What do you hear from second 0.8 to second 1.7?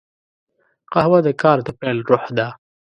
قهوه د کار د